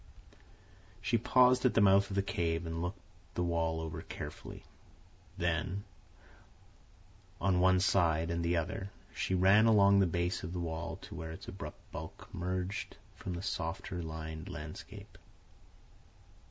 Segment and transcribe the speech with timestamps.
[0.99, 2.97] She paused at the mouth of the cave and looked
[3.35, 4.63] the wall over carefully.
[5.37, 5.83] Then,
[7.39, 11.13] on one side and the other, she ran along the base of the wall to
[11.13, 15.19] where its abrupt bulk merged from the softer lined landscape.